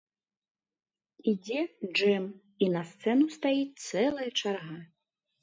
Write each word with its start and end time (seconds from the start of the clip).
Ідзе 1.31 1.59
джэм, 1.97 2.25
і 2.65 2.71
на 2.77 2.83
сцэну 2.93 3.25
стаіць 3.37 3.83
цэлая 3.87 4.29
чарга! 4.41 4.77